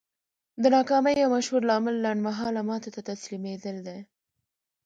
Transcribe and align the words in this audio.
د 0.61 0.63
ناکامۍ 0.75 1.15
يو 1.21 1.29
مشهور 1.35 1.61
لامل 1.69 1.95
لنډ 2.05 2.19
مهاله 2.27 2.61
ماتو 2.69 2.89
ته 2.95 3.01
تسليمېدل 3.09 3.75
دي. 3.87 3.99